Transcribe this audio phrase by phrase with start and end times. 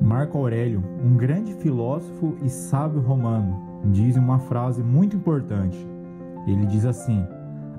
[0.00, 5.76] Marco Aurélio, um grande filósofo e sábio romano, diz uma frase muito importante.
[6.46, 7.24] Ele diz assim: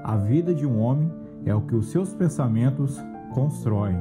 [0.04, 1.12] A vida de um homem
[1.46, 2.98] é o que os seus pensamentos
[3.34, 3.98] constroem.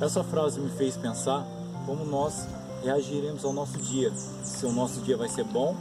[0.00, 1.46] Essa frase me fez pensar
[1.86, 2.48] como nós
[2.82, 4.10] reagiremos ao nosso dia.
[4.42, 5.74] Se o nosso dia vai ser bom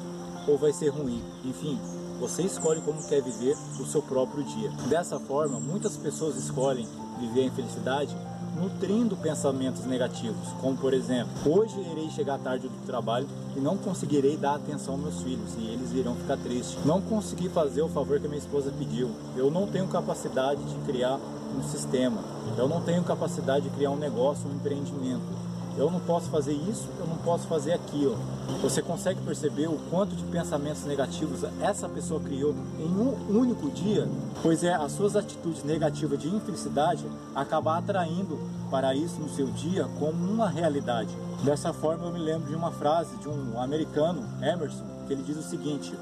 [0.48, 1.22] ou vai ser ruim.
[1.44, 1.80] Enfim,
[2.20, 4.72] você escolhe como quer viver o seu próprio dia.
[4.90, 6.88] Dessa forma, muitas pessoas escolhem
[7.20, 8.16] viver em felicidade
[8.60, 14.36] nutrindo pensamentos negativos, como por exemplo, hoje irei chegar tarde do trabalho e não conseguirei
[14.36, 16.78] dar atenção aos meus filhos e eles irão ficar tristes.
[16.86, 19.12] Não consegui fazer o favor que minha esposa pediu.
[19.36, 21.20] Eu não tenho capacidade de criar
[21.58, 22.22] um sistema.
[22.58, 25.47] Eu não tenho capacidade de criar um negócio, um empreendimento
[25.78, 28.18] eu não posso fazer isso, eu não posso fazer aquilo.
[28.62, 34.08] Você consegue perceber o quanto de pensamentos negativos essa pessoa criou em um único dia?
[34.42, 37.06] Pois é, as suas atitudes negativas de infelicidade
[37.36, 38.40] acabam atraindo
[38.72, 41.16] para isso no seu dia como uma realidade.
[41.44, 45.38] Dessa forma, eu me lembro de uma frase de um americano, Emerson, que ele diz
[45.38, 45.94] o seguinte: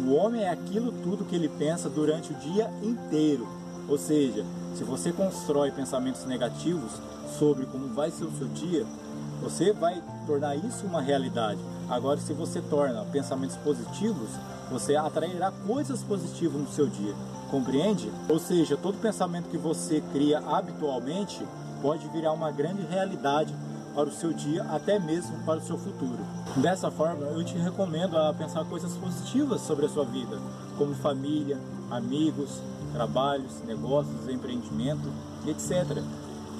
[0.00, 3.46] O homem é aquilo tudo que ele pensa durante o dia inteiro.
[3.86, 6.92] Ou seja, se você constrói pensamentos negativos
[7.38, 8.86] sobre como vai ser o seu dia,
[9.40, 11.60] você vai tornar isso uma realidade.
[11.88, 14.30] Agora, se você torna pensamentos positivos,
[14.70, 17.14] você atrairá coisas positivas no seu dia.
[17.50, 18.12] Compreende?
[18.28, 21.42] Ou seja, todo pensamento que você cria habitualmente
[21.80, 23.54] pode virar uma grande realidade
[23.94, 26.18] para o seu dia, até mesmo para o seu futuro.
[26.56, 30.38] Dessa forma, eu te recomendo a pensar coisas positivas sobre a sua vida,
[30.76, 31.58] como família,
[31.90, 35.10] amigos, trabalhos, negócios, empreendimento,
[35.46, 36.02] etc.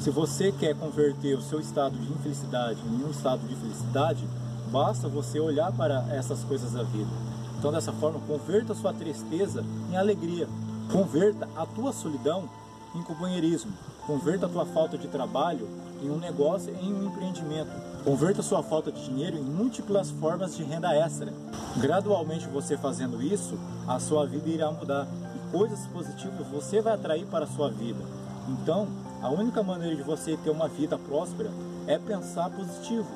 [0.00, 4.24] Se você quer converter o seu estado de infelicidade em um estado de felicidade,
[4.70, 7.10] basta você olhar para essas coisas da vida.
[7.58, 10.48] Então, dessa forma, converta a sua tristeza em alegria.
[10.92, 12.48] Converta a tua solidão
[12.94, 13.72] em companheirismo.
[14.06, 15.68] Converta a tua falta de trabalho
[16.00, 17.70] em um negócio, em um empreendimento.
[18.04, 21.34] Converta a sua falta de dinheiro em múltiplas formas de renda extra.
[21.76, 27.26] Gradualmente você fazendo isso, a sua vida irá mudar e coisas positivas você vai atrair
[27.26, 28.27] para a sua vida.
[28.48, 28.88] Então,
[29.22, 31.50] a única maneira de você ter uma vida próspera
[31.86, 33.08] é pensar positivo,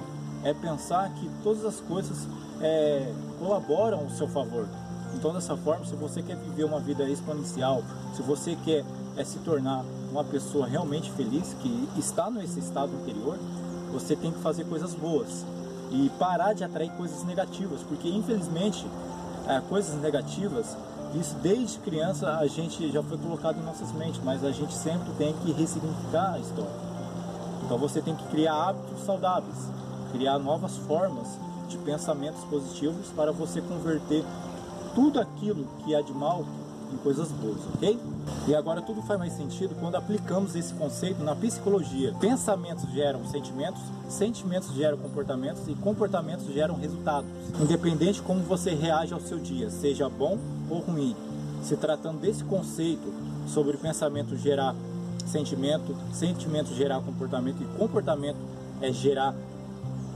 [0.45, 2.29] é pensar que todas as coisas
[2.61, 4.67] é, colaboram ao seu favor.
[5.15, 7.83] Então, dessa forma, se você quer viver uma vida exponencial,
[8.15, 8.85] se você quer
[9.17, 13.39] é, se tornar uma pessoa realmente feliz, que está nesse estado anterior,
[13.93, 15.45] você tem que fazer coisas boas
[15.91, 18.87] e parar de atrair coisas negativas, porque infelizmente
[19.47, 20.77] é, coisas negativas
[21.15, 25.13] isso desde criança a gente já foi colocado em nossas mentes, mas a gente sempre
[25.19, 26.71] tem que ressignificar a história.
[27.65, 29.57] Então você tem que criar hábitos saudáveis,
[30.13, 31.29] criar novas formas
[31.69, 34.25] de pensamentos positivos para você converter
[34.95, 36.45] tudo aquilo que há de mal
[36.93, 37.99] em coisas boas, ok?
[38.47, 42.15] E agora tudo faz mais sentido quando aplicamos esse conceito na psicologia.
[42.21, 47.29] Pensamentos geram sentimentos, sentimentos geram comportamentos e comportamentos geram resultados.
[47.61, 50.39] Independente de como você reage ao seu dia, seja bom
[50.69, 51.17] ou ruim.
[51.63, 53.13] Se tratando desse conceito
[53.47, 54.75] sobre pensamento gerar
[55.27, 58.39] sentimento, sentimento gerar comportamento e comportamento
[58.81, 59.35] é gerar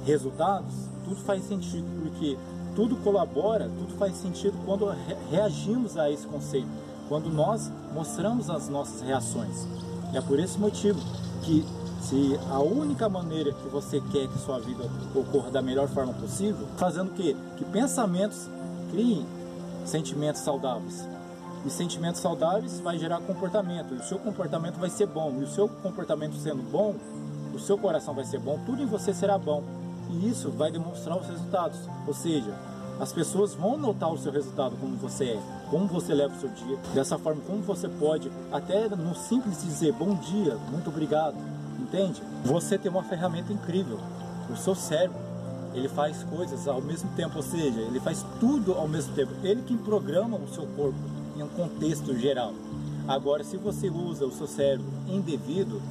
[0.05, 2.37] resultados, tudo faz sentido porque
[2.77, 4.95] tudo colabora, tudo faz sentido quando
[5.31, 6.69] reagimos a esse conceito,
[7.09, 9.67] quando nós mostramos as nossas reações.
[10.13, 11.01] É por esse motivo
[11.43, 11.65] que
[12.03, 16.69] se a única maneira que você quer que sua vida ocorra da melhor forma possível,
[16.77, 17.35] fazendo o quê?
[17.57, 18.49] Que pensamentos
[18.91, 19.27] criem
[19.87, 21.05] sentimentos saudáveis.
[21.65, 23.95] E sentimentos saudáveis vai gerar comportamento.
[23.95, 25.35] E o seu comportamento vai ser bom.
[25.41, 26.95] E o seu comportamento sendo bom,
[27.55, 29.65] o seu coração vai ser bom, tudo em você será bom.
[30.11, 31.79] E isso vai demonstrar os resultados.
[32.07, 32.55] Ou seja,
[32.99, 35.41] as pessoas vão notar o seu resultado, como você é,
[35.71, 36.79] como você leva o seu dia.
[36.95, 41.37] Dessa forma, como você pode, até no simples dizer bom dia, muito obrigado,
[41.79, 42.23] entende?
[42.45, 43.99] Você tem uma ferramenta incrível,
[44.51, 45.27] o seu cérebro
[45.75, 49.33] ele faz coisas ao mesmo tempo, ou seja, ele faz tudo ao mesmo tempo.
[49.43, 50.99] Ele que programa o seu corpo
[51.37, 52.55] em um contexto geral.
[53.07, 55.83] Agora, se você usa o seu cérebro indevido,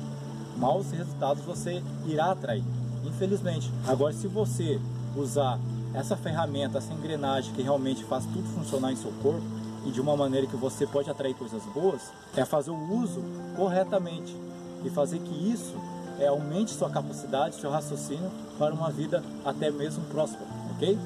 [0.58, 2.64] maus resultados você irá atrair,
[3.08, 3.72] infelizmente.
[3.88, 4.80] Agora, se você
[5.16, 5.60] usar
[5.94, 9.44] essa ferramenta, essa engrenagem que realmente faz tudo funcionar em seu corpo
[9.86, 12.02] e de uma maneira que você pode atrair coisas boas,
[12.36, 13.22] é fazer o uso
[13.56, 14.36] corretamente
[14.84, 15.76] e fazer que isso
[16.20, 20.98] é, aumente sua capacidade, seu raciocínio para uma vida até mesmo próspera, ok?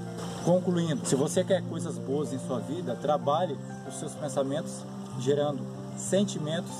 [0.45, 3.57] Concluindo, se você quer coisas boas em sua vida, trabalhe
[3.87, 4.83] os seus pensamentos
[5.19, 5.59] gerando
[5.97, 6.71] sentimentos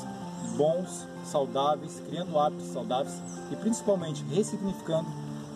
[0.57, 5.07] bons, saudáveis, criando hábitos saudáveis e principalmente ressignificando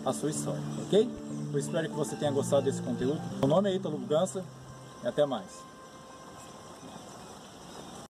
[0.04, 1.08] a sua história, ok?
[1.52, 3.20] Eu espero que você tenha gostado desse conteúdo.
[3.40, 4.44] Meu nome é Ítalo Bugança
[5.02, 5.73] e até mais.